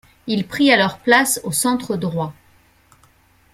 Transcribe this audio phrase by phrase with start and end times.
[0.25, 2.33] Il prit alors place au centre droit.